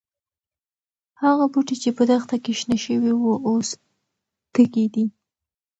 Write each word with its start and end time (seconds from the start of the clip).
هغه 1.21 1.45
بوټي 1.53 1.75
چې 1.83 1.89
په 1.97 2.03
دښته 2.09 2.37
کې 2.43 2.53
شنه 2.59 2.77
شوي 2.85 3.11
وو، 3.15 3.33
اوس 3.49 3.69
تږي 4.53 4.85
دي. 4.93 5.05